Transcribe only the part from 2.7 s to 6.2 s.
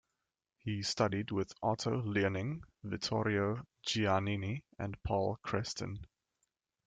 Vittorio Giannini, and Paul Creston.